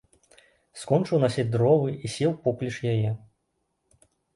Скончыў 0.83 1.21
насіць 1.25 1.47
дровы 1.57 1.95
і 2.05 2.13
сеў 2.17 2.37
поплеч 2.49 2.75
яе. 2.97 3.17